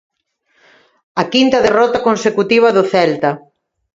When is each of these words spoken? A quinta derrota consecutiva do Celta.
A 1.21 1.23
quinta 1.33 1.63
derrota 1.67 2.05
consecutiva 2.07 2.69
do 2.75 2.83
Celta. 2.91 3.31